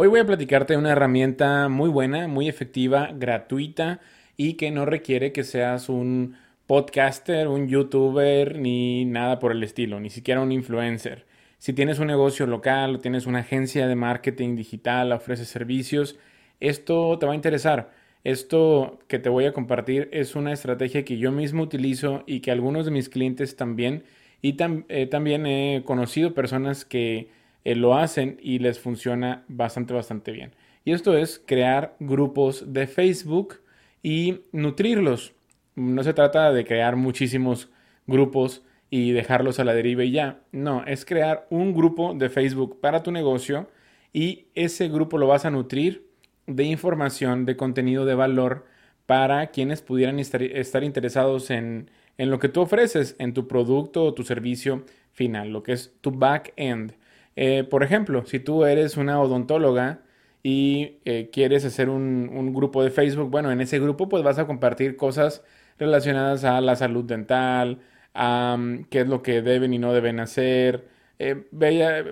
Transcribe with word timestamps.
Hoy 0.00 0.06
voy 0.06 0.20
a 0.20 0.26
platicarte 0.26 0.74
de 0.74 0.78
una 0.78 0.92
herramienta 0.92 1.68
muy 1.68 1.90
buena, 1.90 2.28
muy 2.28 2.48
efectiva, 2.48 3.10
gratuita 3.12 3.98
y 4.36 4.52
que 4.54 4.70
no 4.70 4.84
requiere 4.84 5.32
que 5.32 5.42
seas 5.42 5.88
un 5.88 6.36
podcaster, 6.68 7.48
un 7.48 7.66
youtuber 7.66 8.60
ni 8.60 9.04
nada 9.06 9.40
por 9.40 9.50
el 9.50 9.60
estilo, 9.64 9.98
ni 9.98 10.08
siquiera 10.08 10.40
un 10.40 10.52
influencer. 10.52 11.26
Si 11.58 11.72
tienes 11.72 11.98
un 11.98 12.06
negocio 12.06 12.46
local 12.46 12.94
o 12.94 12.98
tienes 13.00 13.26
una 13.26 13.40
agencia 13.40 13.88
de 13.88 13.96
marketing 13.96 14.54
digital, 14.54 15.10
ofreces 15.10 15.48
servicios, 15.48 16.16
esto 16.60 17.18
te 17.18 17.26
va 17.26 17.32
a 17.32 17.34
interesar. 17.34 17.90
Esto 18.22 19.00
que 19.08 19.18
te 19.18 19.30
voy 19.30 19.46
a 19.46 19.52
compartir 19.52 20.10
es 20.12 20.36
una 20.36 20.52
estrategia 20.52 21.04
que 21.04 21.18
yo 21.18 21.32
mismo 21.32 21.64
utilizo 21.64 22.22
y 22.24 22.38
que 22.38 22.52
algunos 22.52 22.84
de 22.84 22.92
mis 22.92 23.08
clientes 23.08 23.56
también 23.56 24.04
y 24.42 24.56
eh, 24.60 25.06
también 25.06 25.44
he 25.44 25.82
conocido 25.84 26.34
personas 26.34 26.84
que 26.84 27.36
eh, 27.64 27.74
lo 27.74 27.96
hacen 27.96 28.38
y 28.42 28.58
les 28.58 28.78
funciona 28.78 29.44
bastante, 29.48 29.94
bastante 29.94 30.32
bien. 30.32 30.54
Y 30.84 30.92
esto 30.92 31.16
es 31.16 31.42
crear 31.44 31.96
grupos 32.00 32.72
de 32.72 32.86
Facebook 32.86 33.60
y 34.02 34.40
nutrirlos. 34.52 35.34
No 35.74 36.02
se 36.02 36.14
trata 36.14 36.52
de 36.52 36.64
crear 36.64 36.96
muchísimos 36.96 37.70
grupos 38.06 38.62
y 38.90 39.12
dejarlos 39.12 39.58
a 39.60 39.64
la 39.64 39.74
deriva 39.74 40.04
y 40.04 40.12
ya. 40.12 40.40
No, 40.52 40.84
es 40.86 41.04
crear 41.04 41.46
un 41.50 41.74
grupo 41.74 42.14
de 42.14 42.30
Facebook 42.30 42.80
para 42.80 43.02
tu 43.02 43.12
negocio 43.12 43.68
y 44.12 44.46
ese 44.54 44.88
grupo 44.88 45.18
lo 45.18 45.26
vas 45.26 45.44
a 45.44 45.50
nutrir 45.50 46.08
de 46.46 46.64
información, 46.64 47.44
de 47.44 47.56
contenido 47.56 48.06
de 48.06 48.14
valor 48.14 48.64
para 49.06 49.48
quienes 49.48 49.82
pudieran 49.82 50.18
estar 50.18 50.84
interesados 50.84 51.50
en, 51.50 51.90
en 52.18 52.30
lo 52.30 52.38
que 52.38 52.48
tú 52.48 52.60
ofreces, 52.60 53.16
en 53.18 53.32
tu 53.32 53.46
producto 53.46 54.04
o 54.04 54.14
tu 54.14 54.22
servicio 54.24 54.84
final, 55.12 55.50
lo 55.50 55.62
que 55.62 55.72
es 55.72 55.94
tu 56.00 56.10
back-end. 56.10 56.94
Eh, 57.40 57.62
por 57.62 57.84
ejemplo, 57.84 58.26
si 58.26 58.40
tú 58.40 58.64
eres 58.64 58.96
una 58.96 59.20
odontóloga 59.20 60.00
y 60.42 60.98
eh, 61.04 61.30
quieres 61.32 61.64
hacer 61.64 61.88
un, 61.88 62.52
grupo 62.52 62.82
de 62.82 62.90
Facebook, 62.90 63.30
bueno, 63.30 63.52
en 63.52 63.60
ese 63.60 63.78
grupo 63.78 64.08
pues 64.08 64.24
vas 64.24 64.40
a 64.40 64.46
compartir 64.48 64.96
cosas 64.96 65.44
relacionadas 65.78 66.42
a 66.42 66.60
la 66.60 66.74
salud 66.74 67.04
dental, 67.04 67.78
a 68.12 68.56
mm, 68.58 68.86
qué 68.90 69.02
es 69.02 69.08
lo 69.08 69.22
que 69.22 69.40
deben 69.40 69.72
y 69.72 69.78
no 69.78 69.92
deben 69.92 70.18
hacer. 70.18 70.88
Eh, 71.20 71.44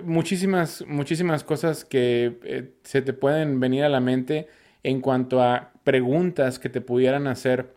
muchísimas, 0.05 0.85
muchísimas 0.87 1.43
cosas 1.43 1.83
que 1.83 2.71
se 2.83 3.01
te 3.01 3.11
pueden 3.11 3.59
venir 3.59 3.83
a 3.83 3.89
la 3.89 3.99
mente 3.99 4.47
en 4.83 5.01
cuanto 5.01 5.43
a 5.43 5.71
preguntas 5.83 6.57
que 6.57 6.69
te 6.69 6.79
pudieran 6.79 7.27
hacer 7.27 7.73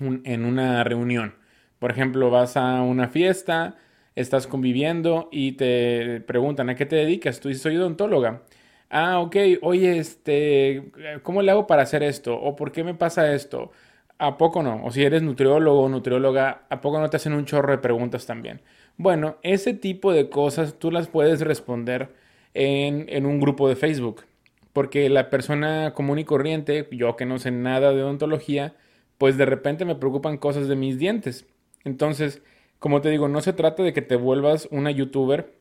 en 0.00 0.44
una 0.44 0.84
reunión. 0.84 1.34
Por 1.78 1.92
ejemplo, 1.92 2.30
vas 2.30 2.58
a 2.58 2.82
una 2.82 3.08
fiesta, 3.08 3.76
estás 4.14 4.46
conviviendo 4.46 5.28
y 5.32 5.52
te 5.52 6.20
preguntan 6.22 6.70
a 6.70 6.74
qué 6.76 6.86
te 6.86 6.96
dedicas. 6.96 7.40
Tú 7.40 7.48
dices, 7.48 7.62
soy 7.62 7.76
odontóloga. 7.76 8.42
Ah, 8.90 9.20
ok, 9.20 9.36
oye, 9.62 9.98
este, 9.98 10.90
¿cómo 11.22 11.42
le 11.42 11.50
hago 11.52 11.66
para 11.66 11.82
hacer 11.82 12.02
esto? 12.02 12.34
¿O 12.40 12.56
por 12.56 12.72
qué 12.72 12.82
me 12.84 12.94
pasa 12.94 13.32
esto? 13.34 13.70
¿A 14.18 14.36
poco 14.36 14.62
no? 14.62 14.84
O 14.84 14.90
si 14.90 15.02
eres 15.04 15.22
nutriólogo 15.22 15.82
o 15.82 15.88
nutrióloga, 15.88 16.66
¿a 16.68 16.80
poco 16.80 16.98
no 17.00 17.08
te 17.08 17.16
hacen 17.16 17.32
un 17.32 17.46
chorro 17.46 17.72
de 17.72 17.78
preguntas 17.78 18.26
también? 18.26 18.60
Bueno, 18.96 19.38
ese 19.42 19.74
tipo 19.74 20.12
de 20.12 20.28
cosas 20.28 20.78
tú 20.78 20.90
las 20.90 21.08
puedes 21.08 21.40
responder 21.40 22.12
en, 22.54 23.06
en 23.08 23.26
un 23.26 23.40
grupo 23.40 23.68
de 23.68 23.76
Facebook. 23.76 24.24
Porque 24.72 25.08
la 25.08 25.30
persona 25.30 25.94
común 25.94 26.18
y 26.18 26.24
corriente, 26.24 26.88
yo 26.92 27.16
que 27.16 27.26
no 27.26 27.38
sé 27.38 27.50
nada 27.50 27.92
de 27.92 28.02
odontología, 28.02 28.74
pues 29.18 29.36
de 29.36 29.46
repente 29.46 29.84
me 29.84 29.96
preocupan 29.96 30.38
cosas 30.38 30.68
de 30.68 30.76
mis 30.76 30.98
dientes. 30.98 31.46
Entonces, 31.84 32.42
como 32.80 33.00
te 33.02 33.10
digo, 33.10 33.28
no 33.28 33.40
se 33.42 33.52
trata 33.52 33.84
de 33.84 33.92
que 33.92 34.02
te 34.02 34.16
vuelvas 34.16 34.66
una 34.72 34.90
youtuber. 34.90 35.54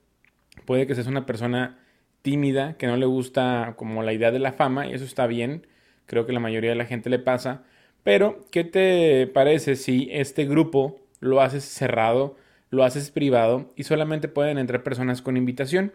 Puede 0.65 0.87
que 0.87 0.95
seas 0.95 1.07
una 1.07 1.25
persona 1.27 1.77
tímida, 2.21 2.77
que 2.77 2.87
no 2.87 2.97
le 2.97 3.05
gusta 3.05 3.75
como 3.77 4.03
la 4.03 4.13
idea 4.13 4.31
de 4.31 4.39
la 4.39 4.53
fama, 4.53 4.87
y 4.87 4.93
eso 4.93 5.05
está 5.05 5.27
bien. 5.27 5.67
Creo 6.07 6.25
que 6.25 6.33
la 6.33 6.39
mayoría 6.39 6.71
de 6.71 6.75
la 6.77 6.85
gente 6.85 7.09
le 7.09 7.19
pasa. 7.19 7.63
Pero, 8.03 8.39
¿qué 8.51 8.63
te 8.63 9.27
parece 9.27 9.75
si 9.75 10.07
este 10.11 10.45
grupo 10.45 10.99
lo 11.19 11.41
haces 11.41 11.65
cerrado, 11.65 12.37
lo 12.69 12.83
haces 12.83 13.11
privado 13.11 13.71
y 13.75 13.83
solamente 13.83 14.29
pueden 14.29 14.57
entrar 14.57 14.83
personas 14.83 15.21
con 15.21 15.37
invitación? 15.37 15.93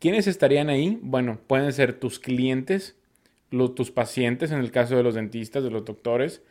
¿Quiénes 0.00 0.26
estarían 0.26 0.68
ahí? 0.68 0.98
Bueno, 1.00 1.38
pueden 1.46 1.72
ser 1.72 1.94
tus 1.98 2.18
clientes, 2.18 2.96
tus 3.50 3.90
pacientes, 3.92 4.50
en 4.50 4.58
el 4.58 4.72
caso 4.72 4.96
de 4.96 5.02
los 5.04 5.14
dentistas, 5.14 5.62
de 5.62 5.70
los 5.70 5.84
doctores, 5.84 6.42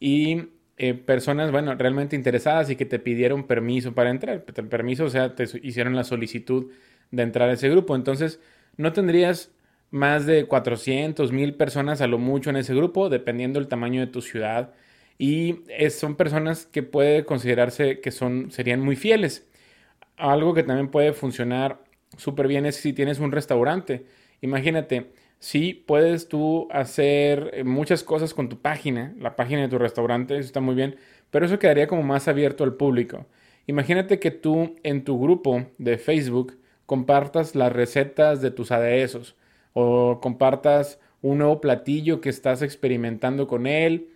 y 0.00 0.50
eh, 0.76 0.94
personas, 0.94 1.52
bueno, 1.52 1.74
realmente 1.76 2.16
interesadas 2.16 2.70
y 2.70 2.76
que 2.76 2.84
te 2.86 2.98
pidieron 2.98 3.46
permiso 3.46 3.94
para 3.94 4.10
entrar. 4.10 4.44
El 4.56 4.68
permiso, 4.68 5.04
o 5.04 5.10
sea, 5.10 5.34
te 5.34 5.44
hicieron 5.62 5.94
la 5.96 6.04
solicitud 6.04 6.70
de 7.10 7.22
entrar 7.22 7.48
a 7.50 7.52
ese 7.54 7.68
grupo. 7.68 7.94
Entonces, 7.96 8.40
no 8.76 8.92
tendrías 8.92 9.52
más 9.90 10.26
de 10.26 10.46
400, 10.46 11.30
mil 11.32 11.54
personas 11.54 12.00
a 12.00 12.08
lo 12.08 12.18
mucho 12.18 12.50
en 12.50 12.56
ese 12.56 12.74
grupo, 12.74 13.08
dependiendo 13.08 13.60
del 13.60 13.68
tamaño 13.68 14.00
de 14.00 14.08
tu 14.08 14.22
ciudad. 14.22 14.74
Y 15.18 15.60
son 15.90 16.16
personas 16.16 16.66
que 16.66 16.82
puede 16.82 17.24
considerarse 17.24 18.00
que 18.00 18.10
son, 18.10 18.50
serían 18.50 18.80
muy 18.80 18.96
fieles. 18.96 19.46
Algo 20.16 20.54
que 20.54 20.64
también 20.64 20.90
puede 20.90 21.12
funcionar 21.12 21.84
súper 22.16 22.48
bien 22.48 22.66
es 22.66 22.76
si 22.76 22.92
tienes 22.92 23.20
un 23.20 23.32
restaurante. 23.32 24.06
Imagínate, 24.40 25.12
sí 25.44 25.74
puedes 25.74 26.28
tú 26.28 26.68
hacer 26.70 27.50
eh, 27.52 27.64
muchas 27.64 28.02
cosas 28.02 28.32
con 28.32 28.48
tu 28.48 28.62
página, 28.62 29.14
la 29.18 29.36
página 29.36 29.60
de 29.60 29.68
tu 29.68 29.76
restaurante, 29.78 30.38
eso 30.38 30.46
está 30.46 30.60
muy 30.60 30.74
bien, 30.74 30.96
pero 31.30 31.44
eso 31.44 31.58
quedaría 31.58 31.86
como 31.86 32.02
más 32.02 32.28
abierto 32.28 32.64
al 32.64 32.76
público. 32.76 33.26
Imagínate 33.66 34.18
que 34.18 34.30
tú 34.30 34.74
en 34.82 35.04
tu 35.04 35.20
grupo 35.20 35.66
de 35.76 35.98
Facebook 35.98 36.58
compartas 36.86 37.54
las 37.54 37.70
recetas 37.72 38.40
de 38.40 38.52
tus 38.52 38.70
aderezos 38.72 39.36
o 39.74 40.18
compartas 40.22 40.98
un 41.20 41.38
nuevo 41.38 41.60
platillo 41.60 42.22
que 42.22 42.30
estás 42.30 42.62
experimentando 42.62 43.46
con 43.46 43.66
él, 43.66 44.08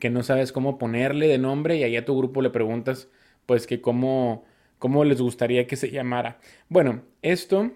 que 0.00 0.10
no 0.10 0.24
sabes 0.24 0.50
cómo 0.50 0.78
ponerle 0.78 1.28
de 1.28 1.38
nombre 1.38 1.76
y 1.76 1.84
ahí 1.84 1.96
a 1.96 2.04
tu 2.04 2.18
grupo 2.18 2.42
le 2.42 2.50
preguntas 2.50 3.08
pues 3.46 3.68
que 3.68 3.80
cómo, 3.80 4.44
cómo 4.80 5.04
les 5.04 5.20
gustaría 5.20 5.68
que 5.68 5.76
se 5.76 5.92
llamara. 5.92 6.40
Bueno, 6.68 7.02
esto 7.22 7.70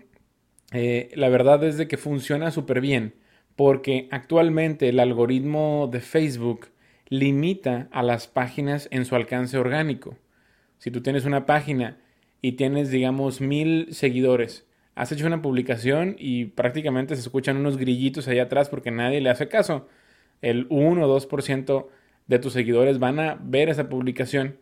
eh, 0.73 1.11
la 1.15 1.29
verdad 1.29 1.65
es 1.65 1.77
de 1.77 1.89
que 1.89 1.97
funciona 1.97 2.51
súper 2.51 2.81
bien 2.81 3.15
porque 3.61 4.09
actualmente 4.11 4.89
el 4.89 5.01
algoritmo 5.01 5.87
de 5.93 6.01
Facebook 6.01 6.69
limita 7.11 7.89
a 7.91 8.03
las 8.03 8.27
páginas 8.27 8.89
en 8.91 9.05
su 9.05 9.17
alcance 9.17 9.59
orgánico. 9.59 10.17
Si 10.79 10.91
tú 10.91 11.03
tienes 11.03 11.27
una 11.27 11.45
página 11.45 11.99
y 12.41 12.53
tienes, 12.53 12.91
digamos, 12.91 13.43
mil 13.43 13.89
seguidores, 13.91 14.67
has 14.95 15.13
hecho 15.13 15.27
una 15.27 15.43
publicación 15.43 16.17
y 16.19 16.47
prácticamente 16.47 17.15
se 17.17 17.21
escuchan 17.21 17.59
unos 17.59 17.77
grillitos 17.77 18.29
allá 18.29 18.45
atrás 18.45 18.71
porque 18.71 18.91
nadie 18.91 19.21
le 19.21 19.29
hace 19.29 19.49
caso. 19.49 19.89
El 20.41 20.67
1 20.71 21.07
o 21.07 21.21
2% 21.21 21.87
de 22.29 22.39
tus 22.39 22.55
seguidores 22.55 22.99
van 22.99 23.21
a 23.21 23.39
ver 23.43 23.69
esa 23.69 23.91
publicación. 23.91 24.57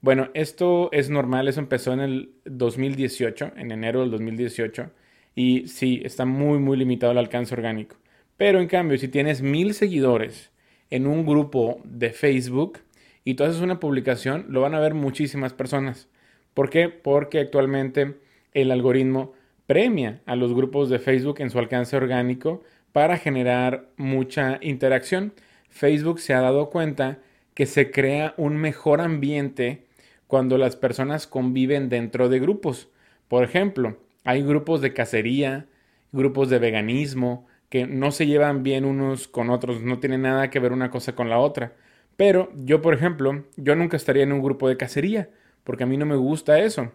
Bueno, 0.00 0.30
esto 0.34 0.88
es 0.90 1.08
normal, 1.08 1.46
eso 1.46 1.60
empezó 1.60 1.92
en 1.92 2.00
el 2.00 2.32
2018, 2.46 3.52
en 3.56 3.70
enero 3.70 4.00
del 4.00 4.10
2018 4.10 4.90
y 5.34 5.68
sí, 5.68 6.02
está 6.04 6.24
muy, 6.24 6.58
muy 6.58 6.76
limitado 6.76 7.12
el 7.12 7.18
alcance 7.18 7.54
orgánico. 7.54 7.96
Pero 8.36 8.60
en 8.60 8.68
cambio, 8.68 8.98
si 8.98 9.08
tienes 9.08 9.42
mil 9.42 9.74
seguidores 9.74 10.50
en 10.90 11.06
un 11.06 11.26
grupo 11.26 11.80
de 11.84 12.10
Facebook 12.10 12.80
y 13.24 13.34
tú 13.34 13.44
haces 13.44 13.60
una 13.60 13.80
publicación, 13.80 14.46
lo 14.48 14.60
van 14.60 14.74
a 14.74 14.80
ver 14.80 14.94
muchísimas 14.94 15.52
personas. 15.52 16.08
¿Por 16.54 16.70
qué? 16.70 16.88
Porque 16.88 17.38
actualmente 17.38 18.16
el 18.52 18.70
algoritmo 18.70 19.34
premia 19.66 20.20
a 20.26 20.36
los 20.36 20.52
grupos 20.52 20.90
de 20.90 20.98
Facebook 20.98 21.40
en 21.40 21.50
su 21.50 21.58
alcance 21.58 21.96
orgánico 21.96 22.62
para 22.92 23.18
generar 23.18 23.88
mucha 23.96 24.58
interacción. 24.62 25.32
Facebook 25.68 26.18
se 26.18 26.34
ha 26.34 26.40
dado 26.40 26.70
cuenta 26.70 27.18
que 27.54 27.66
se 27.66 27.90
crea 27.90 28.34
un 28.36 28.56
mejor 28.56 29.00
ambiente 29.00 29.86
cuando 30.26 30.58
las 30.58 30.76
personas 30.76 31.26
conviven 31.26 31.88
dentro 31.88 32.28
de 32.28 32.40
grupos. 32.40 32.88
Por 33.28 33.44
ejemplo, 33.44 33.96
hay 34.24 34.42
grupos 34.42 34.80
de 34.80 34.92
cacería, 34.92 35.66
grupos 36.12 36.50
de 36.50 36.58
veganismo, 36.58 37.46
que 37.68 37.86
no 37.86 38.10
se 38.10 38.26
llevan 38.26 38.62
bien 38.62 38.84
unos 38.84 39.28
con 39.28 39.50
otros, 39.50 39.82
no 39.82 40.00
tienen 40.00 40.22
nada 40.22 40.50
que 40.50 40.58
ver 40.58 40.72
una 40.72 40.90
cosa 40.90 41.14
con 41.14 41.30
la 41.30 41.38
otra. 41.38 41.74
Pero 42.16 42.50
yo, 42.56 42.82
por 42.82 42.94
ejemplo, 42.94 43.44
yo 43.56 43.76
nunca 43.76 43.96
estaría 43.96 44.24
en 44.24 44.32
un 44.32 44.42
grupo 44.42 44.68
de 44.68 44.76
cacería, 44.76 45.30
porque 45.64 45.84
a 45.84 45.86
mí 45.86 45.96
no 45.96 46.06
me 46.06 46.16
gusta 46.16 46.58
eso. 46.58 46.92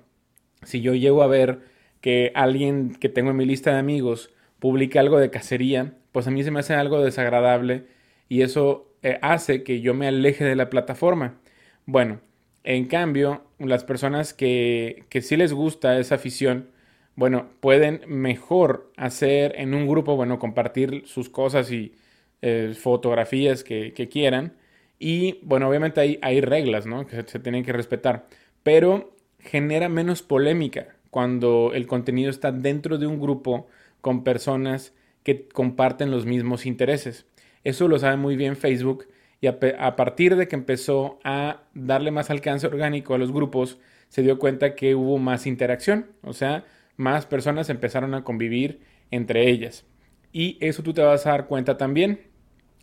Si 0.63 0.81
yo 0.81 0.93
llego 0.93 1.23
a 1.23 1.27
ver 1.27 1.61
que 2.01 2.31
alguien 2.35 2.95
que 2.95 3.09
tengo 3.09 3.31
en 3.31 3.37
mi 3.37 3.45
lista 3.45 3.71
de 3.71 3.79
amigos 3.79 4.33
publica 4.59 4.99
algo 4.99 5.17
de 5.19 5.31
cacería, 5.31 5.93
pues 6.11 6.27
a 6.27 6.31
mí 6.31 6.43
se 6.43 6.51
me 6.51 6.59
hace 6.59 6.73
algo 6.73 7.01
desagradable 7.03 7.85
y 8.29 8.41
eso 8.41 8.93
eh, 9.01 9.19
hace 9.21 9.63
que 9.63 9.81
yo 9.81 9.93
me 9.93 10.07
aleje 10.07 10.43
de 10.43 10.55
la 10.55 10.69
plataforma. 10.69 11.39
Bueno, 11.85 12.19
en 12.63 12.85
cambio, 12.85 13.43
las 13.59 13.83
personas 13.83 14.33
que, 14.33 15.05
que 15.09 15.21
sí 15.21 15.37
les 15.37 15.53
gusta 15.53 15.99
esa 15.99 16.15
afición, 16.15 16.69
bueno, 17.15 17.47
pueden 17.61 18.01
mejor 18.07 18.91
hacer 18.97 19.55
en 19.57 19.73
un 19.73 19.87
grupo, 19.87 20.15
bueno, 20.15 20.37
compartir 20.37 21.03
sus 21.05 21.29
cosas 21.29 21.71
y 21.71 21.93
eh, 22.41 22.73
fotografías 22.77 23.63
que, 23.63 24.09
quieran. 24.11 24.53
Y 24.99 25.39
bueno, 25.43 25.69
obviamente 25.69 26.01
hay, 26.01 26.19
hay 26.21 26.41
reglas, 26.41 26.85
¿no? 26.85 27.07
Que 27.07 27.23
se, 27.23 27.39
tienen 27.39 27.63
que 27.63 27.73
respetar. 27.73 28.27
Pero 28.63 29.15
genera 29.39 29.89
menos 29.89 30.21
polémica 30.21 30.95
cuando 31.09 31.71
el 31.73 31.87
contenido 31.87 32.29
está 32.29 32.51
dentro 32.51 32.97
de 32.97 33.07
un 33.07 33.19
grupo 33.19 33.67
con 34.01 34.23
personas 34.23 34.93
que 35.23 35.47
comparten 35.47 36.11
los 36.11 36.25
mismos 36.25 36.65
intereses. 36.65 37.25
Eso 37.63 37.87
lo 37.87 37.97
sabe 37.97 38.17
muy 38.17 38.35
bien 38.35 38.57
Facebook 38.57 39.07
y 39.39 39.47
a, 39.47 39.57
a, 39.79 39.95
partir 39.95 40.35
de 40.35 40.47
que 40.47 40.55
empezó 40.55 41.19
a 41.23 41.63
darle 41.73 42.11
más 42.11 42.29
alcance 42.29 42.67
orgánico 42.67 43.13
a 43.13 43.17
los 43.17 43.31
grupos, 43.31 43.79
se 44.09 44.21
dio 44.21 44.37
cuenta 44.39 44.75
que 44.75 44.95
hubo 44.95 45.17
más 45.17 45.47
interacción, 45.47 46.07
o 46.21 46.33
sea, 46.33 46.65
más 46.97 47.25
personas 47.25 47.69
empezaron 47.69 48.13
a 48.13 48.23
convivir 48.23 48.81
entre 49.11 49.49
ellas. 49.49 49.85
Y 50.31 50.57
eso 50.59 50.83
tú 50.83 50.93
te 50.93 51.01
vas 51.01 51.25
a 51.25 51.31
dar 51.31 51.47
cuenta 51.47 51.77
también, 51.77 52.21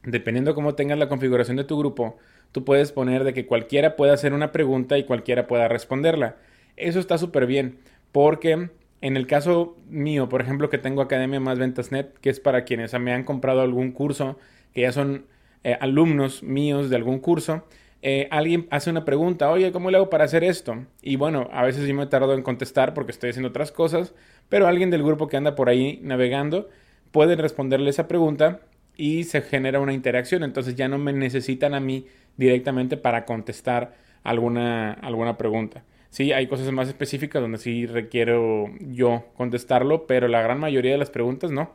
dependiendo 0.05 0.55
cómo 0.55 0.75
tengas 0.75 0.99
la 0.99 1.09
configuración 1.09 1.56
de 1.56 1.64
tu 1.64 1.79
grupo, 1.79 2.17
tú 2.50 2.64
puedes 2.64 2.93
poner 2.93 3.25
de 3.25 3.35
que 3.35 3.47
cualquiera 3.47 3.97
pueda 3.97 4.14
hacer 4.14 4.32
una 4.32 4.53
pregunta 4.53 4.99
y 4.99 5.05
cualquiera 5.05 5.47
pueda 5.47 5.69
responderla. 5.69 6.37
Eso 6.76 6.99
está 6.99 7.19
súper 7.19 7.47
bien, 7.47 7.79
porque 8.11 8.70
en 9.00 9.17
el 9.17 9.26
caso 9.26 9.76
mío, 9.88 10.29
por 10.29 10.41
ejemplo, 10.41 10.70
que 10.70 10.79
tengo 10.79 11.03
Academia 11.03 11.41
Más 11.41 11.59
Ventas 11.59 11.93
Net, 11.93 12.14
que 12.20 12.31
es 12.31 12.41
para 12.41 12.64
quienes 12.64 12.99
me 12.99 13.12
han 13.12 13.25
comprado 13.25 13.61
algún 13.61 13.93
curso, 13.93 14.38
que 14.73 14.82
ya 14.82 14.93
son 14.93 15.26
eh, 15.64 15.76
alumnos 15.81 16.43
míos 16.43 16.88
de 16.88 16.97
algún 16.97 17.19
curso, 17.19 17.67
eh, 18.02 18.26
alguien 18.32 18.66
hace 18.70 18.90
una 18.90 19.04
pregunta, 19.04 19.50
oye, 19.50 19.70
¿cómo 19.70 19.90
le 19.90 19.96
hago 19.96 20.10
para 20.10 20.25
hacer 20.25 20.43
esto? 20.43 20.87
Y 21.02 21.16
bueno, 21.16 21.49
a 21.52 21.62
veces 21.62 21.87
yo 21.87 21.94
me 21.94 22.06
tardo 22.06 22.34
en 22.34 22.43
contestar 22.43 22.94
porque 22.94 23.12
estoy 23.12 23.31
haciendo 23.31 23.50
otras 23.50 23.70
cosas, 23.70 24.12
pero 24.49 24.66
alguien 24.66 24.90
del 24.90 25.04
grupo 25.04 25.28
que 25.28 25.37
anda 25.37 25.54
por 25.54 25.69
ahí 25.69 26.00
navegando 26.02 26.69
puede 27.12 27.37
responderle 27.37 27.90
esa 27.90 28.08
pregunta 28.08 28.60
y 28.96 29.25
se 29.25 29.40
genera 29.40 29.78
una 29.78 29.93
interacción. 29.93 30.43
Entonces 30.43 30.75
ya 30.75 30.88
no 30.88 30.99
me 30.99 31.12
necesitan 31.12 31.75
a 31.75 31.81
mí 31.81 32.06
directamente 32.37 32.96
para 32.96 33.25
contestar 33.25 33.94
alguna, 34.25 34.93
alguna 34.94 35.38
pregunta. 35.38 35.84
Sí, 36.10 36.32
hay 36.32 36.46
cosas 36.46 36.70
más 36.72 36.88
específicas 36.88 37.40
donde 37.40 37.58
sí 37.58 37.87
requiero 37.87 38.66
yo 38.81 39.26
contestarlo, 39.37 40.06
pero 40.06 40.28
la 40.28 40.43
gran 40.43 40.58
mayoría 40.58 40.93
de 40.93 40.99
las 40.99 41.10
preguntas 41.10 41.50
no. 41.52 41.72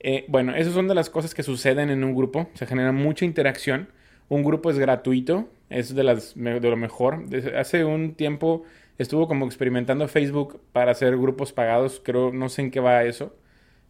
Eh, 0.00 0.24
bueno, 0.28 0.54
esas 0.54 0.74
son 0.74 0.88
de 0.88 0.94
las 0.94 1.10
cosas 1.10 1.34
que 1.34 1.42
suceden 1.42 1.90
en 1.90 2.04
un 2.04 2.14
grupo. 2.14 2.48
Se 2.54 2.66
genera 2.66 2.92
mucha 2.92 3.24
interacción. 3.24 3.88
Un 4.28 4.42
grupo 4.44 4.70
es 4.70 4.78
gratuito, 4.78 5.48
es 5.70 5.94
de, 5.94 6.02
las, 6.02 6.34
de 6.34 6.60
lo 6.60 6.76
mejor. 6.76 7.24
hace 7.56 7.84
un 7.84 8.14
tiempo 8.14 8.64
estuvo 8.98 9.28
como 9.28 9.46
experimentando 9.46 10.08
Facebook 10.08 10.60
para 10.72 10.90
hacer 10.90 11.16
grupos 11.16 11.52
pagados. 11.52 12.02
Creo, 12.04 12.32
no 12.32 12.48
sé 12.48 12.62
en 12.62 12.70
qué 12.70 12.80
va 12.80 13.04
eso. 13.04 13.34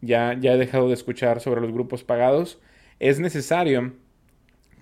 Ya, 0.02 0.36
ya 0.38 0.52
he 0.52 0.58
dejado 0.58 0.88
de 0.88 0.94
escuchar 0.94 1.40
sobre 1.40 1.60
los 1.62 1.72
grupos 1.72 2.04
pagados. 2.04 2.60
Es 3.00 3.18
necesario 3.18 3.94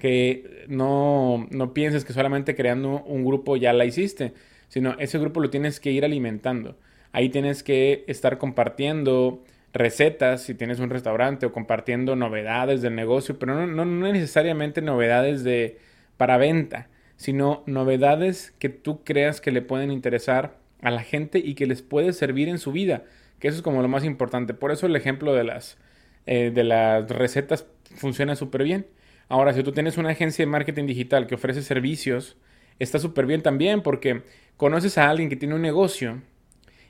que 0.00 0.66
no, 0.68 1.46
no 1.50 1.72
pienses 1.72 2.04
que 2.04 2.12
solamente 2.12 2.54
creando 2.54 3.02
un 3.04 3.24
grupo 3.24 3.56
ya 3.56 3.72
la 3.72 3.84
hiciste, 3.84 4.34
sino 4.68 4.96
ese 4.98 5.18
grupo 5.18 5.40
lo 5.40 5.50
tienes 5.50 5.80
que 5.80 5.92
ir 5.92 6.04
alimentando. 6.04 6.76
Ahí 7.12 7.30
tienes 7.30 7.62
que 7.62 8.04
estar 8.08 8.38
compartiendo 8.38 9.42
recetas 9.72 10.42
si 10.42 10.54
tienes 10.54 10.80
un 10.80 10.90
restaurante 10.90 11.46
o 11.46 11.52
compartiendo 11.52 12.16
novedades 12.16 12.82
del 12.82 12.94
negocio, 12.94 13.38
pero 13.38 13.54
no, 13.54 13.66
no, 13.66 13.84
no 13.84 14.12
necesariamente 14.12 14.82
novedades 14.82 15.44
de, 15.44 15.78
para 16.18 16.36
venta, 16.36 16.88
sino 17.16 17.62
novedades 17.66 18.54
que 18.58 18.68
tú 18.68 19.02
creas 19.02 19.40
que 19.40 19.50
le 19.50 19.62
pueden 19.62 19.90
interesar 19.90 20.58
a 20.82 20.90
la 20.90 21.02
gente 21.02 21.38
y 21.38 21.54
que 21.54 21.66
les 21.66 21.80
puede 21.80 22.12
servir 22.12 22.48
en 22.48 22.58
su 22.58 22.70
vida, 22.72 23.04
que 23.40 23.48
eso 23.48 23.56
es 23.56 23.62
como 23.62 23.80
lo 23.80 23.88
más 23.88 24.04
importante. 24.04 24.52
Por 24.52 24.70
eso 24.70 24.86
el 24.86 24.96
ejemplo 24.96 25.34
de 25.34 25.44
las, 25.44 25.78
eh, 26.26 26.50
de 26.54 26.64
las 26.64 27.08
recetas 27.08 27.66
funciona 27.96 28.36
súper 28.36 28.62
bien. 28.64 28.86
Ahora, 29.28 29.52
si 29.54 29.62
tú 29.62 29.72
tienes 29.72 29.96
una 29.96 30.10
agencia 30.10 30.44
de 30.44 30.50
marketing 30.50 30.86
digital 30.86 31.26
que 31.26 31.34
ofrece 31.36 31.62
servicios, 31.62 32.36
está 32.78 32.98
súper 32.98 33.26
bien 33.26 33.42
también 33.42 33.82
porque 33.82 34.22
conoces 34.56 34.98
a 34.98 35.08
alguien 35.08 35.28
que 35.28 35.36
tiene 35.36 35.54
un 35.54 35.62
negocio 35.62 36.22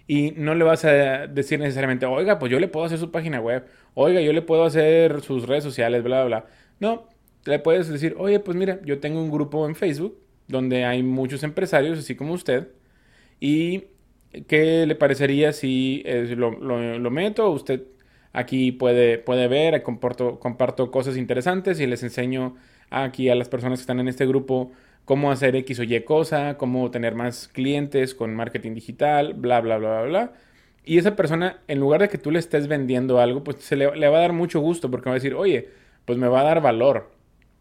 y 0.06 0.32
no 0.32 0.54
le 0.54 0.64
vas 0.64 0.84
a 0.84 1.26
decir 1.26 1.58
necesariamente, 1.60 2.06
oiga, 2.06 2.38
pues 2.38 2.50
yo 2.50 2.58
le 2.60 2.69
puedo 2.69 2.86
hacer 2.86 2.98
su 2.98 3.10
página 3.10 3.40
web, 3.40 3.66
oiga, 3.94 4.20
yo 4.20 4.32
le 4.32 4.42
puedo 4.42 4.64
hacer 4.64 5.20
sus 5.20 5.46
redes 5.46 5.64
sociales, 5.64 6.02
bla, 6.02 6.24
bla, 6.24 6.40
bla. 6.40 6.46
No, 6.81 7.08
le 7.44 7.58
puedes 7.58 7.88
decir, 7.88 8.14
oye, 8.19 8.40
pues 8.40 8.56
mira, 8.56 8.81
yo 8.85 9.00
tengo 9.00 9.20
un 9.20 9.31
grupo 9.31 9.67
en 9.67 9.75
Facebook 9.75 10.19
donde 10.49 10.85
hay 10.85 11.02
muchos 11.02 11.43
empresarios, 11.43 11.99
así 11.99 12.14
como 12.17 12.32
usted, 12.32 12.69
y 13.40 13.85
¿qué 14.46 14.87
le 14.87 14.94
parecería 14.94 15.52
si 15.52 16.02
eh, 16.06 16.35
lo, 16.37 16.50
lo, 16.50 17.11
meto? 17.11 17.50
Usted 17.50 17.82
aquí 18.32 18.73
puede, 18.73 19.19
puede 19.19 19.49
ver, 19.49 19.82
comparto, 19.82 20.38
comparto 20.38 20.90
cosas 20.90 21.17
interesantes 21.17 21.81
y 21.81 21.87
les 21.87 22.02
enseño 22.02 22.56
aquí 22.90 23.29
a 23.29 23.35
las 23.35 23.49
personas 23.49 23.79
que 23.79 23.82
están 23.82 24.00
en 24.00 24.08
este 24.08 24.26
grupo 24.26 24.73
cómo 25.05 25.31
hacer 25.32 25.56
X 25.56 25.81
o 25.81 25.82
Y 25.84 26.00
cosa, 26.02 26.58
cómo 26.58 26.91
tener 26.91 27.14
más 27.14 27.49
clientes 27.49 28.14
con 28.14 28.34
marketing 28.34 28.75
digital, 28.75 29.34
bla, 29.34 29.61
bla, 29.61 29.79
bla, 29.79 30.02
bla, 30.02 30.02
bla. 30.02 30.32
Y 30.84 30.99
esa 30.99 31.17
persona, 31.17 31.61
en 31.69 31.81
lugar 31.81 32.00
de 32.02 32.08
que 32.08 32.19
tú 32.19 32.31
le 32.31 32.38
estés 32.38 32.69
vendiendo 32.69 33.20
algo, 33.20 33.44
pues 33.44 33.58
se 33.58 33.76
le, 33.76 33.94
le 33.96 34.08
va 34.08 34.19
a 34.19 34.20
dar 34.20 34.32
mucho 34.32 34.61
gusto 34.61 34.91
porque 34.91 35.08
va 35.08 35.14
a 35.14 35.20
decir, 35.20 35.34
oye, 35.34 35.69
pues 36.05 36.19
me 36.19 36.29
va 36.29 36.41
a 36.41 36.44
dar 36.44 36.62
valor, 36.62 37.11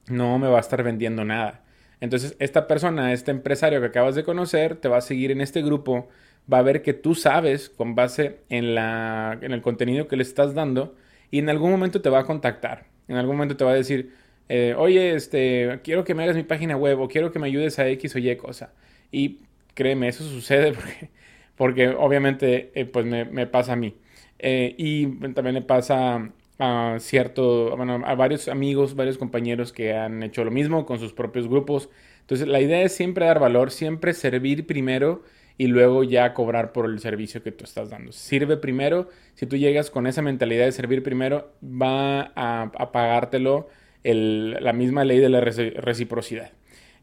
no 0.09 0.39
me 0.39 0.47
va 0.47 0.57
a 0.57 0.61
estar 0.61 0.83
vendiendo 0.83 1.25
nada. 1.25 1.63
Entonces, 1.99 2.35
esta 2.39 2.67
persona, 2.67 3.13
este 3.13 3.31
empresario 3.31 3.79
que 3.79 3.87
acabas 3.87 4.15
de 4.15 4.23
conocer, 4.23 4.75
te 4.75 4.87
va 4.87 4.97
a 4.97 5.01
seguir 5.01 5.31
en 5.31 5.41
este 5.41 5.61
grupo, 5.61 6.09
va 6.51 6.59
a 6.59 6.61
ver 6.61 6.81
que 6.81 6.93
tú 6.93 7.15
sabes 7.15 7.69
con 7.69 7.95
base 7.95 8.39
en, 8.49 8.75
la, 8.75 9.37
en 9.41 9.51
el 9.51 9.61
contenido 9.61 10.07
que 10.07 10.15
le 10.15 10.23
estás 10.23 10.53
dando 10.53 10.95
y 11.31 11.39
en 11.39 11.49
algún 11.49 11.71
momento 11.71 12.01
te 12.01 12.09
va 12.09 12.19
a 12.19 12.25
contactar. 12.25 12.85
En 13.07 13.15
algún 13.17 13.35
momento 13.35 13.57
te 13.57 13.65
va 13.65 13.71
a 13.71 13.75
decir, 13.75 14.13
eh, 14.49 14.75
oye, 14.77 15.15
este, 15.15 15.79
quiero 15.83 16.03
que 16.03 16.13
me 16.13 16.23
hagas 16.23 16.35
mi 16.35 16.43
página 16.43 16.77
web 16.77 16.99
o 16.99 17.07
quiero 17.07 17.31
que 17.31 17.39
me 17.39 17.47
ayudes 17.47 17.79
a 17.79 17.87
X 17.89 18.15
o 18.15 18.19
Y 18.19 18.35
cosa. 18.37 18.73
Y 19.11 19.39
créeme, 19.73 20.07
eso 20.07 20.23
sucede 20.23 20.73
porque, 20.73 21.09
porque 21.55 21.89
obviamente 21.89 22.71
eh, 22.75 22.85
pues 22.85 23.05
me, 23.05 23.47
pasa 23.47 23.73
a 23.73 23.75
mí. 23.75 23.95
Eh, 24.39 24.75
y 24.77 25.07
también 25.33 25.55
le 25.55 25.61
pasa 25.61 26.31
a 26.59 26.97
cierto, 26.99 27.75
bueno, 27.77 28.01
a 28.05 28.15
varios 28.15 28.47
amigos, 28.47 28.95
varios 28.95 29.17
compañeros 29.17 29.71
que 29.71 29.93
han 29.93 30.23
hecho 30.23 30.43
lo 30.43 30.51
mismo 30.51 30.85
con 30.85 30.99
sus 30.99 31.13
propios 31.13 31.47
grupos. 31.47 31.89
Entonces 32.21 32.47
la 32.47 32.59
idea 32.59 32.81
es 32.81 32.93
siempre 32.93 33.25
dar 33.25 33.39
valor, 33.39 33.71
siempre 33.71 34.13
servir 34.13 34.65
primero 34.65 35.23
y 35.57 35.67
luego 35.67 36.03
ya 36.03 36.33
cobrar 36.33 36.71
por 36.71 36.85
el 36.85 36.99
servicio 36.99 37.43
que 37.43 37.51
tú 37.51 37.63
estás 37.63 37.89
dando. 37.89 38.11
Sirve 38.11 38.57
primero, 38.57 39.09
si 39.33 39.45
tú 39.45 39.55
llegas 39.57 39.89
con 39.89 40.07
esa 40.07 40.21
mentalidad 40.21 40.65
de 40.65 40.71
servir 40.71 41.03
primero, 41.03 41.51
va 41.63 42.31
a, 42.35 42.91
pagártelo 42.91 43.67
la 44.03 44.73
misma 44.73 45.03
ley 45.03 45.19
de 45.19 45.29
la 45.29 45.41
reciprocidad. 45.41 46.51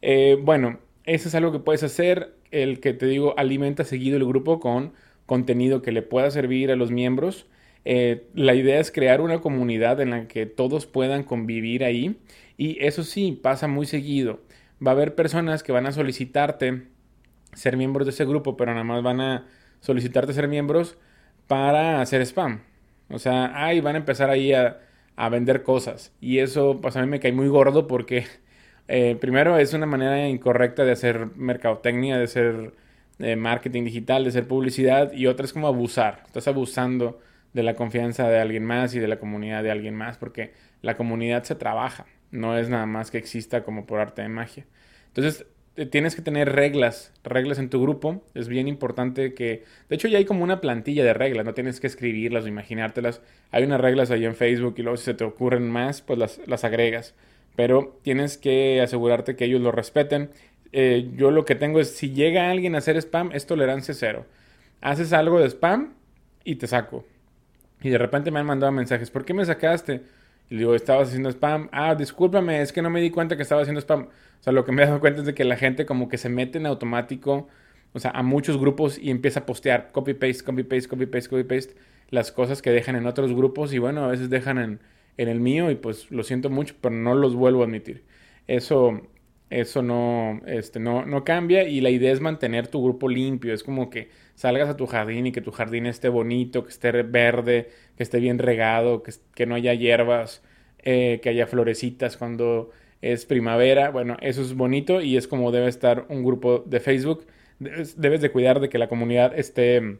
Eh, 0.02 0.38
bueno, 0.40 0.78
eso 1.04 1.28
es 1.28 1.34
algo 1.34 1.52
que 1.52 1.58
puedes 1.58 1.82
hacer, 1.82 2.34
el 2.50 2.80
que 2.80 2.92
te 2.94 3.06
digo, 3.06 3.34
alimenta 3.36 3.84
seguido 3.84 4.16
el 4.16 4.24
grupo 4.24 4.60
con 4.60 4.92
contenido 5.26 5.82
que 5.82 5.92
le 5.92 6.02
pueda 6.02 6.30
servir 6.30 6.70
a 6.70 6.76
los 6.76 6.90
miembros 6.90 7.46
eh, 7.84 8.28
la 8.34 8.54
idea 8.54 8.80
es 8.80 8.90
crear 8.90 9.20
una 9.20 9.40
comunidad 9.40 10.00
en 10.00 10.10
la 10.10 10.26
que 10.28 10.46
todos 10.46 10.86
puedan 10.86 11.22
convivir 11.24 11.84
ahí 11.84 12.16
y 12.56 12.84
eso 12.84 13.02
sí, 13.04 13.38
pasa 13.42 13.68
muy 13.68 13.86
seguido. 13.86 14.40
Va 14.84 14.92
a 14.92 14.94
haber 14.94 15.14
personas 15.14 15.62
que 15.62 15.72
van 15.72 15.86
a 15.86 15.92
solicitarte 15.92 16.84
ser 17.52 17.76
miembros 17.76 18.06
de 18.06 18.10
ese 18.12 18.24
grupo, 18.24 18.56
pero 18.56 18.72
nada 18.72 18.84
más 18.84 19.02
van 19.02 19.20
a 19.20 19.46
solicitarte 19.80 20.32
ser 20.32 20.48
miembros 20.48 20.98
para 21.46 22.00
hacer 22.00 22.22
spam. 22.22 22.62
O 23.10 23.18
sea, 23.18 23.66
ahí 23.66 23.80
van 23.80 23.96
a 23.96 23.98
empezar 23.98 24.30
ahí 24.30 24.52
a, 24.52 24.80
vender 25.30 25.62
cosas. 25.62 26.12
Y 26.20 26.38
eso, 26.40 26.80
pues 26.80 26.96
a 26.96 27.02
mí 27.02 27.06
me 27.06 27.20
cae 27.20 27.32
muy 27.32 27.48
gordo 27.48 27.86
porque, 27.86 28.26
eh, 28.88 29.16
primero, 29.20 29.58
es 29.58 29.74
una 29.74 29.86
manera 29.86 30.28
incorrecta 30.28 30.84
de 30.84 30.92
hacer 30.92 31.28
mercadotecnia, 31.36 32.18
de 32.18 32.24
hacer 32.24 32.74
eh, 33.18 33.36
marketing 33.36 33.84
digital, 33.84 34.24
de 34.24 34.30
hacer 34.30 34.48
publicidad. 34.48 35.12
Y 35.12 35.26
otra 35.26 35.46
es 35.46 35.52
como 35.52 35.68
abusar. 35.68 36.22
Estás 36.26 36.48
abusando 36.48 37.20
de 37.54 37.62
la 37.62 37.74
confianza 37.74 38.28
de 38.28 38.38
alguien 38.38 38.64
más 38.64 38.94
y 38.94 38.98
de 39.00 39.08
la 39.08 39.18
comunidad 39.18 39.62
de 39.62 39.70
alguien 39.70 39.94
más, 39.94 40.18
porque 40.18 40.52
la 40.82 40.96
comunidad 40.96 41.44
se 41.44 41.54
trabaja, 41.54 42.06
no 42.30 42.58
es 42.58 42.68
nada 42.68 42.84
más 42.84 43.10
que 43.10 43.18
exista 43.18 43.62
como 43.64 43.86
por 43.86 44.00
arte 44.00 44.22
de 44.22 44.28
magia. 44.28 44.66
Entonces, 45.06 45.46
tienes 45.90 46.14
que 46.14 46.22
tener 46.22 46.52
reglas, 46.52 47.12
reglas 47.22 47.58
en 47.58 47.68
tu 47.68 47.80
grupo. 47.82 48.22
Es 48.34 48.48
bien 48.48 48.68
importante 48.68 49.34
que, 49.34 49.64
de 49.88 49.96
hecho 49.96 50.08
ya 50.08 50.18
hay 50.18 50.24
como 50.24 50.44
una 50.44 50.60
plantilla 50.60 51.04
de 51.04 51.14
reglas, 51.14 51.44
no 51.44 51.54
tienes 51.54 51.80
que 51.80 51.86
escribirlas 51.86 52.44
o 52.44 52.48
imaginártelas. 52.48 53.20
Hay 53.50 53.64
unas 53.64 53.80
reglas 53.80 54.10
ahí 54.10 54.24
en 54.24 54.34
Facebook 54.34 54.74
y 54.78 54.82
luego 54.82 54.96
si 54.96 55.04
se 55.04 55.14
te 55.14 55.24
ocurren 55.24 55.70
más, 55.70 56.02
pues 56.02 56.18
las, 56.18 56.40
las 56.46 56.64
agregas. 56.64 57.14
Pero 57.56 57.98
tienes 58.02 58.36
que 58.36 58.80
asegurarte 58.80 59.36
que 59.36 59.44
ellos 59.44 59.60
lo 59.60 59.72
respeten. 59.72 60.30
Eh, 60.72 61.10
yo 61.16 61.30
lo 61.30 61.44
que 61.44 61.54
tengo 61.54 61.80
es, 61.80 61.90
si 61.94 62.10
llega 62.10 62.50
alguien 62.50 62.74
a 62.74 62.78
hacer 62.78 62.96
spam, 62.96 63.30
es 63.32 63.46
tolerancia 63.46 63.94
cero. 63.94 64.26
Haces 64.80 65.12
algo 65.12 65.40
de 65.40 65.46
spam 65.46 65.94
y 66.44 66.56
te 66.56 66.66
saco. 66.66 67.04
Y 67.84 67.90
de 67.90 67.98
repente 67.98 68.30
me 68.30 68.40
han 68.40 68.46
mandado 68.46 68.72
mensajes, 68.72 69.10
¿por 69.10 69.26
qué 69.26 69.34
me 69.34 69.44
sacaste? 69.44 70.04
Y 70.48 70.54
le 70.54 70.60
digo, 70.60 70.74
estabas 70.74 71.08
haciendo 71.08 71.28
spam. 71.30 71.68
Ah, 71.70 71.94
discúlpame, 71.94 72.62
es 72.62 72.72
que 72.72 72.80
no 72.80 72.88
me 72.88 73.00
di 73.02 73.10
cuenta 73.10 73.36
que 73.36 73.42
estaba 73.42 73.60
haciendo 73.60 73.80
spam. 73.80 74.04
O 74.40 74.42
sea, 74.42 74.54
lo 74.54 74.64
que 74.64 74.72
me 74.72 74.82
he 74.82 74.86
dado 74.86 75.00
cuenta 75.00 75.20
es 75.20 75.26
de 75.26 75.34
que 75.34 75.44
la 75.44 75.56
gente 75.56 75.84
como 75.84 76.08
que 76.08 76.16
se 76.16 76.30
mete 76.30 76.58
en 76.58 76.64
automático, 76.66 77.46
o 77.92 77.98
sea, 78.00 78.10
a 78.12 78.22
muchos 78.22 78.56
grupos 78.58 78.98
y 78.98 79.10
empieza 79.10 79.40
a 79.40 79.46
postear 79.46 79.92
copy 79.92 80.14
paste, 80.14 80.44
copy 80.44 80.62
paste, 80.62 80.88
copy 80.88 81.06
paste, 81.06 81.28
copy 81.28 81.44
paste, 81.44 81.74
las 82.10 82.32
cosas 82.32 82.62
que 82.62 82.70
dejan 82.70 82.96
en 82.96 83.06
otros 83.06 83.34
grupos 83.34 83.74
y 83.74 83.78
bueno, 83.78 84.04
a 84.04 84.08
veces 84.08 84.30
dejan 84.30 84.56
en, 84.58 84.80
en 85.18 85.28
el 85.28 85.40
mío 85.40 85.70
y 85.70 85.74
pues 85.74 86.10
lo 86.10 86.22
siento 86.22 86.48
mucho, 86.48 86.74
pero 86.80 86.94
no 86.94 87.14
los 87.14 87.34
vuelvo 87.34 87.62
a 87.62 87.66
admitir. 87.66 88.02
Eso 88.46 89.02
Eso 89.54 89.82
no, 89.82 90.40
este, 90.46 90.80
no, 90.80 91.06
no 91.06 91.22
cambia 91.22 91.62
y 91.62 91.80
la 91.80 91.90
idea 91.90 92.10
es 92.10 92.20
mantener 92.20 92.66
tu 92.66 92.82
grupo 92.82 93.08
limpio. 93.08 93.54
Es 93.54 93.62
como 93.62 93.88
que 93.88 94.08
salgas 94.34 94.68
a 94.68 94.76
tu 94.76 94.86
jardín 94.86 95.28
y 95.28 95.32
que 95.32 95.40
tu 95.40 95.52
jardín 95.52 95.86
esté 95.86 96.08
bonito, 96.08 96.64
que 96.64 96.70
esté 96.70 96.90
verde, 97.04 97.70
que 97.96 98.02
esté 98.02 98.18
bien 98.18 98.40
regado, 98.40 99.04
que, 99.04 99.12
que 99.32 99.46
no 99.46 99.54
haya 99.54 99.72
hierbas, 99.72 100.42
eh, 100.80 101.20
que 101.22 101.28
haya 101.28 101.46
florecitas 101.46 102.16
cuando 102.16 102.72
es 103.00 103.26
primavera. 103.26 103.90
Bueno, 103.90 104.16
eso 104.22 104.42
es 104.42 104.54
bonito 104.54 105.00
y 105.00 105.16
es 105.16 105.28
como 105.28 105.52
debe 105.52 105.68
estar 105.68 106.06
un 106.08 106.24
grupo 106.24 106.64
de 106.66 106.80
Facebook. 106.80 107.24
Debes 107.60 108.22
de 108.22 108.32
cuidar 108.32 108.58
de 108.58 108.68
que 108.68 108.78
la 108.78 108.88
comunidad 108.88 109.38
esté, 109.38 109.98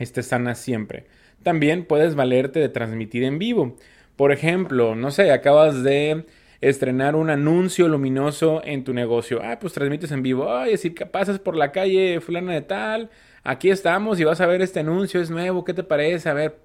esté 0.00 0.22
sana 0.22 0.54
siempre. 0.54 1.06
También 1.42 1.86
puedes 1.86 2.14
valerte 2.14 2.60
de 2.60 2.68
transmitir 2.68 3.24
en 3.24 3.38
vivo. 3.38 3.74
Por 4.16 4.32
ejemplo, 4.32 4.94
no 4.94 5.10
sé, 5.10 5.30
acabas 5.30 5.82
de 5.82 6.26
estrenar 6.62 7.16
un 7.16 7.28
anuncio 7.28 7.88
luminoso 7.88 8.62
en 8.64 8.84
tu 8.84 8.94
negocio. 8.94 9.40
Ah, 9.42 9.58
pues 9.60 9.72
transmites 9.74 10.12
en 10.12 10.22
vivo. 10.22 10.54
Ay, 10.54 10.76
si 10.78 10.90
pasas 10.90 11.38
por 11.40 11.56
la 11.56 11.72
calle 11.72 12.20
fulana 12.20 12.52
de 12.52 12.62
tal, 12.62 13.10
aquí 13.42 13.68
estamos 13.68 14.20
y 14.20 14.24
vas 14.24 14.40
a 14.40 14.46
ver 14.46 14.62
este 14.62 14.80
anuncio, 14.80 15.20
es 15.20 15.28
nuevo, 15.28 15.64
¿qué 15.64 15.74
te 15.74 15.82
parece? 15.82 16.28
A 16.28 16.34
ver, 16.34 16.56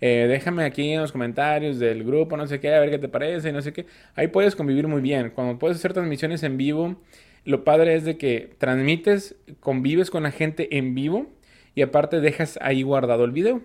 eh, 0.00 0.26
déjame 0.28 0.64
aquí 0.64 0.90
en 0.90 1.00
los 1.00 1.12
comentarios 1.12 1.78
del 1.78 2.02
grupo, 2.02 2.36
no 2.36 2.48
sé 2.48 2.58
qué, 2.58 2.74
a 2.74 2.80
ver 2.80 2.90
qué 2.90 2.98
te 2.98 3.08
parece, 3.08 3.52
no 3.52 3.62
sé 3.62 3.72
qué. 3.72 3.86
Ahí 4.16 4.26
puedes 4.26 4.56
convivir 4.56 4.88
muy 4.88 5.00
bien. 5.00 5.30
Cuando 5.30 5.58
puedes 5.60 5.76
hacer 5.76 5.92
transmisiones 5.92 6.42
en 6.42 6.56
vivo, 6.56 6.96
lo 7.44 7.62
padre 7.62 7.94
es 7.94 8.04
de 8.04 8.18
que 8.18 8.56
transmites, 8.58 9.36
convives 9.60 10.10
con 10.10 10.24
la 10.24 10.32
gente 10.32 10.76
en 10.76 10.96
vivo 10.96 11.28
y 11.76 11.82
aparte 11.82 12.20
dejas 12.20 12.58
ahí 12.60 12.82
guardado 12.82 13.24
el 13.24 13.30
video. 13.30 13.62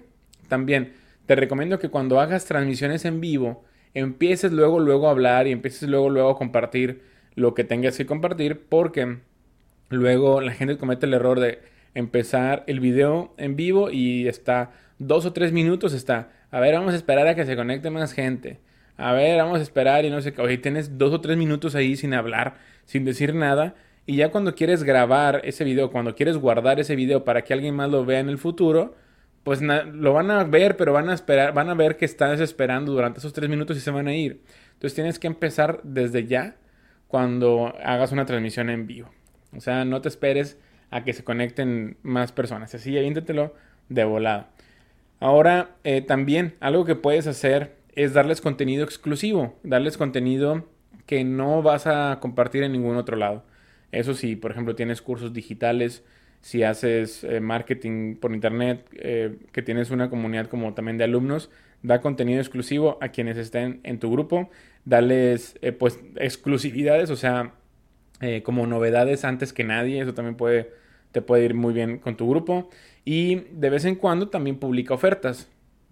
También 0.47 0.93
te 1.25 1.35
recomiendo 1.35 1.79
que 1.79 1.89
cuando 1.89 2.19
hagas 2.19 2.45
transmisiones 2.45 3.03
en 3.05 3.19
vivo, 3.19 3.63
empieces 3.93 4.51
luego, 4.51 4.79
luego 4.79 5.07
a 5.07 5.11
hablar 5.11 5.47
y 5.47 5.51
empieces 5.51 5.89
luego, 5.89 6.09
luego 6.09 6.31
a 6.31 6.37
compartir 6.37 7.01
lo 7.35 7.53
que 7.53 7.63
tengas 7.63 7.97
que 7.97 8.05
compartir 8.05 8.61
porque 8.67 9.19
luego 9.89 10.41
la 10.41 10.53
gente 10.53 10.77
comete 10.77 11.05
el 11.05 11.13
error 11.13 11.39
de 11.39 11.59
empezar 11.93 12.63
el 12.67 12.79
video 12.79 13.33
en 13.37 13.55
vivo 13.55 13.89
y 13.91 14.27
está 14.27 14.71
dos 14.97 15.25
o 15.25 15.33
tres 15.33 15.51
minutos 15.51 15.93
está, 15.93 16.29
a 16.51 16.59
ver, 16.59 16.75
vamos 16.75 16.93
a 16.93 16.97
esperar 16.97 17.27
a 17.27 17.35
que 17.35 17.45
se 17.45 17.55
conecte 17.55 17.89
más 17.89 18.13
gente. 18.13 18.59
A 18.97 19.13
ver, 19.13 19.37
vamos 19.37 19.59
a 19.59 19.63
esperar 19.63 20.05
y 20.05 20.09
no 20.09 20.21
sé 20.21 20.33
qué. 20.33 20.41
Oye, 20.41 20.57
tienes 20.57 20.97
dos 20.97 21.13
o 21.13 21.21
tres 21.21 21.37
minutos 21.37 21.75
ahí 21.75 21.95
sin 21.95 22.13
hablar, 22.13 22.55
sin 22.85 23.05
decir 23.05 23.33
nada. 23.33 23.73
Y 24.05 24.17
ya 24.17 24.29
cuando 24.29 24.53
quieres 24.53 24.83
grabar 24.83 25.41
ese 25.43 25.63
video, 25.63 25.91
cuando 25.91 26.13
quieres 26.13 26.37
guardar 26.37 26.79
ese 26.79 26.95
video 26.95 27.23
para 27.23 27.43
que 27.43 27.53
alguien 27.53 27.75
más 27.75 27.89
lo 27.89 28.05
vea 28.05 28.19
en 28.19 28.29
el 28.29 28.37
futuro, 28.37 28.95
pues 29.43 29.61
lo 29.61 30.13
van 30.13 30.31
a 30.31 30.43
ver, 30.43 30.77
pero 30.77 30.93
van 30.93 31.09
a 31.09 31.13
esperar, 31.13 31.53
van 31.53 31.69
a 31.69 31.73
ver 31.73 31.97
que 31.97 32.05
estás 32.05 32.39
esperando 32.39 32.91
durante 32.91 33.19
esos 33.19 33.33
tres 33.33 33.49
minutos 33.49 33.77
y 33.77 33.79
se 33.79 33.91
van 33.91 34.07
a 34.07 34.15
ir. 34.15 34.41
Entonces 34.73 34.93
tienes 34.93 35.19
que 35.19 35.27
empezar 35.27 35.79
desde 35.83 36.25
ya 36.27 36.55
cuando 37.07 37.73
hagas 37.83 38.11
una 38.11 38.25
transmisión 38.25 38.69
en 38.69 38.87
vivo. 38.87 39.09
O 39.55 39.59
sea, 39.59 39.83
no 39.85 40.01
te 40.01 40.09
esperes 40.09 40.57
a 40.91 41.03
que 41.03 41.13
se 41.13 41.23
conecten 41.23 41.97
más 42.03 42.31
personas. 42.31 42.73
Así, 42.75 42.97
aviéntatelo 42.97 43.53
de 43.89 44.03
volada. 44.03 44.49
Ahora, 45.19 45.75
eh, 45.83 46.01
también 46.01 46.55
algo 46.59 46.85
que 46.85 46.95
puedes 46.95 47.27
hacer 47.27 47.75
es 47.93 48.13
darles 48.13 48.41
contenido 48.41 48.83
exclusivo, 48.83 49.59
darles 49.63 49.97
contenido 49.97 50.67
que 51.05 51.23
no 51.23 51.61
vas 51.61 51.87
a 51.87 52.19
compartir 52.21 52.63
en 52.63 52.71
ningún 52.71 52.95
otro 52.95 53.17
lado. 53.17 53.43
Eso 53.91 54.13
sí, 54.13 54.35
por 54.35 54.51
ejemplo, 54.51 54.75
tienes 54.75 55.01
cursos 55.01 55.33
digitales, 55.33 56.03
si 56.41 56.63
haces 56.63 57.23
eh, 57.23 57.39
marketing 57.39 58.15
por 58.15 58.33
internet, 58.33 58.85
eh, 58.93 59.37
que 59.51 59.61
tienes 59.61 59.91
una 59.91 60.09
comunidad 60.09 60.47
como 60.47 60.73
también 60.73 60.97
de 60.97 61.03
alumnos, 61.03 61.49
da 61.83 62.01
contenido 62.01 62.39
exclusivo 62.39 62.97
a 63.01 63.09
quienes 63.09 63.37
estén 63.37 63.79
en 63.83 63.99
tu 63.99 64.11
grupo, 64.11 64.49
dales 64.85 65.57
eh, 65.61 65.71
pues 65.71 65.99
exclusividades, 66.17 67.09
o 67.09 67.15
sea, 67.15 67.53
como 68.43 68.67
novedades 68.67 69.25
antes 69.25 69.51
que 69.51 69.63
nadie, 69.63 69.99
eso 69.99 70.13
también 70.13 70.35
puede, 70.35 70.69
te 71.11 71.23
puede 71.23 71.43
ir 71.45 71.55
muy 71.55 71.73
bien 71.73 71.97
con 71.97 72.17
tu 72.17 72.29
grupo. 72.29 72.69
Y 73.03 73.47
de 73.51 73.71
vez 73.71 73.83
en 73.85 73.95
cuando 73.95 74.29
también 74.29 74.57
publica 74.59 74.93
ofertas, 74.93 75.49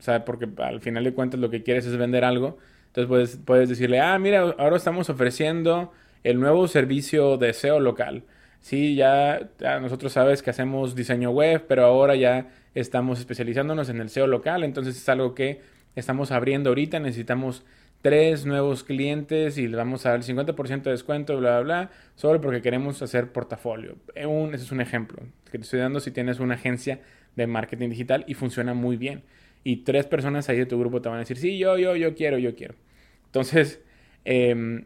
o 0.08 0.26
porque 0.26 0.48
al 0.58 0.80
final 0.80 1.04
de 1.04 1.14
cuentas 1.14 1.40
lo 1.40 1.50
que 1.50 1.64
quieres 1.64 1.88
es 1.88 1.98
vender 1.98 2.24
algo. 2.24 2.60
Entonces 2.86 3.08
puedes, 3.08 3.38
puedes 3.38 3.68
decirle, 3.68 4.00
ah, 4.00 4.20
mira, 4.20 4.42
ahora 4.60 4.78
estamos 4.78 5.10
ofreciendo 5.10 5.92
el 6.24 6.40
nuevo 6.40 6.68
servicio 6.68 7.38
de 7.38 7.54
SEO 7.54 7.80
local 7.80 8.24
sí, 8.60 8.96
ya, 8.96 9.50
nosotros 9.82 10.14
sabes 10.14 10.42
que 10.42 10.50
hacemos 10.50 10.96
diseño 10.96 11.32
web, 11.32 11.66
pero 11.68 11.86
ahora 11.86 12.16
ya 12.16 12.48
estamos 12.76 13.20
especializándonos 13.20 13.90
en 13.90 14.00
el 14.00 14.10
SEO 14.10 14.28
local, 14.28 14.64
entonces 14.64 14.98
es 14.98 15.10
algo 15.10 15.34
que 15.36 15.62
estamos 15.96 16.32
abriendo 16.32 16.70
ahorita, 16.70 17.00
necesitamos 17.00 17.66
tres 18.02 18.46
nuevos 18.46 18.84
clientes 18.84 19.58
y 19.58 19.68
le 19.68 19.76
vamos 19.76 20.06
a 20.06 20.10
dar 20.10 20.20
el 20.20 20.26
50% 20.26 20.84
de 20.84 20.92
descuento, 20.92 21.38
bla, 21.38 21.60
bla, 21.60 21.62
bla, 21.62 21.92
solo 22.16 22.40
porque 22.40 22.62
queremos 22.62 23.02
hacer 23.02 23.32
portafolio. 23.32 23.98
Eh, 24.16 24.26
un, 24.26 24.54
ese 24.54 24.64
es 24.64 24.72
un 24.72 24.82
ejemplo 24.82 25.22
que 25.52 25.58
te 25.58 25.64
estoy 25.64 25.80
dando 25.80 26.00
si 26.00 26.12
tienes 26.12 26.40
una 26.40 26.56
agencia 26.56 27.02
de 27.36 27.48
marketing 27.48 27.90
digital 27.90 28.24
y 28.28 28.36
funciona 28.36 28.74
muy 28.74 28.98
bien. 28.98 29.24
Y 29.64 29.78
tres 29.78 30.06
personas 30.06 30.48
ahí 30.48 30.58
de 30.58 30.66
tu 30.66 30.80
grupo 30.80 31.02
te 31.02 31.10
van 31.10 31.18
a 31.18 31.20
decir, 31.20 31.38
sí, 31.38 31.58
yo, 31.58 31.78
yo, 31.78 31.96
yo 31.96 32.16
quiero, 32.16 32.38
yo 32.38 32.56
quiero. 32.56 32.76
Entonces, 33.26 33.82
eh, 34.24 34.86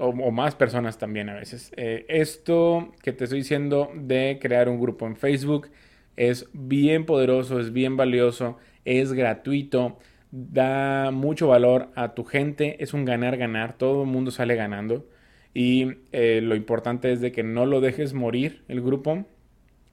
o, 0.00 0.30
más 0.30 0.54
personas 0.54 0.98
también 0.98 1.28
a 1.28 1.34
veces. 1.34 1.72
Eh, 1.76 2.06
esto 2.08 2.92
que 3.02 3.12
te 3.12 3.24
estoy 3.24 3.40
diciendo 3.40 3.90
de 3.94 4.38
crear 4.40 4.68
un 4.68 4.80
grupo 4.80 5.06
en 5.06 5.16
Facebook 5.16 5.70
es 6.16 6.48
bien 6.52 7.06
poderoso, 7.06 7.60
es 7.60 7.72
bien 7.72 7.96
valioso, 7.96 8.58
es 8.84 9.12
gratuito, 9.12 9.98
da 10.30 11.10
mucho 11.10 11.48
valor 11.48 11.88
a 11.94 12.14
tu 12.14 12.24
gente, 12.24 12.82
es 12.82 12.94
un 12.94 13.04
ganar-ganar, 13.04 13.74
todo 13.74 14.02
el 14.02 14.08
mundo 14.08 14.30
sale 14.30 14.54
ganando. 14.54 15.06
Y 15.52 15.98
eh, 16.12 16.40
lo 16.42 16.54
importante 16.54 17.12
es 17.12 17.20
de 17.20 17.32
que 17.32 17.42
no 17.42 17.66
lo 17.66 17.80
dejes 17.80 18.14
morir 18.14 18.64
el 18.68 18.80
grupo. 18.80 19.26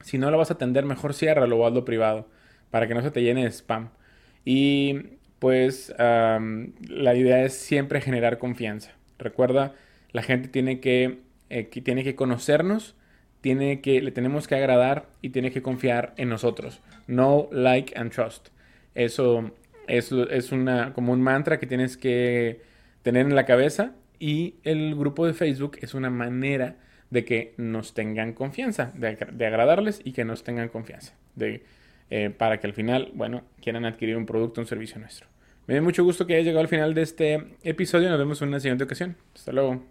Si 0.02 0.18
no 0.18 0.32
lo 0.32 0.38
vas 0.38 0.52
a 0.52 0.56
atender, 0.56 0.86
mejor 0.86 1.14
ciérralo 1.14 1.58
o 1.58 1.68
hazlo 1.68 1.84
privado 1.86 2.30
para 2.70 2.88
que 2.88 2.94
no 2.94 3.02
se 3.02 3.12
te 3.12 3.24
llene 3.24 3.44
de 3.44 3.52
spam. 3.52 3.90
Y 4.46 5.18
pues 5.40 5.94
la 5.98 7.16
idea 7.16 7.44
es 7.44 7.54
siempre 7.54 8.02
generar 8.02 8.38
confianza. 8.38 8.94
Recuerda 9.18 9.74
la 10.12 10.24
gente 10.24 10.48
tiene 10.48 10.80
que, 10.80 11.20
eh, 11.50 11.64
tiene 11.64 12.04
que 12.04 12.16
conocernos, 12.16 12.96
tiene 13.42 13.82
que, 13.82 14.02
le 14.02 14.12
tenemos 14.12 14.48
que 14.48 14.56
agradar 14.56 15.08
y 15.22 15.30
tiene 15.30 15.52
que 15.52 15.62
confiar 15.62 16.14
en 16.18 16.30
nosotros. 16.30 16.82
No 17.08 17.48
like 17.52 17.98
and 17.98 18.12
trust. 18.12 18.50
Eso 18.96 19.52
es, 19.88 20.12
una, 20.52 20.94
como 20.94 21.14
un 21.14 21.22
mantra 21.22 21.60
que 21.60 21.68
tienes 21.68 21.98
que 21.98 22.62
tener 23.04 23.26
en 23.26 23.36
la 23.36 23.46
cabeza 23.46 23.94
y 24.20 24.56
el 24.64 24.96
grupo 24.96 25.26
de 25.26 25.34
Facebook 25.34 25.78
es 25.82 25.94
una 25.94 26.10
manera 26.10 26.76
de 27.10 27.24
que 27.24 27.54
nos 27.58 27.94
tengan 27.94 28.34
confianza, 28.34 28.92
de, 28.96 29.46
agradarles 29.46 30.02
y 30.04 30.12
que 30.12 30.26
nos 30.26 30.44
tengan 30.44 30.68
confianza, 30.68 31.14
de, 31.36 31.64
eh, 32.10 32.32
para 32.36 32.60
que 32.60 32.68
al 32.68 32.74
final, 32.74 33.12
bueno, 33.14 33.44
quieran 33.62 33.86
adquirir 33.86 34.18
un 34.18 34.26
producto 34.26 34.60
un 34.60 34.68
servicio 34.68 35.00
nuestro. 35.00 35.28
Me 35.68 35.76
da 35.76 35.82
mucho 35.82 36.04
gusto 36.04 36.26
que 36.26 36.34
hayas 36.34 36.46
llegado 36.46 36.62
al 36.62 36.70
final 36.70 36.94
de 36.94 37.02
este 37.02 37.44
episodio. 37.62 38.10
Nos 38.10 38.18
vemos 38.18 38.42
en 38.42 38.48
una 38.48 38.60
siguiente 38.62 38.86
ocasión. 38.86 39.18
Hasta 39.36 39.52
luego. 39.52 39.82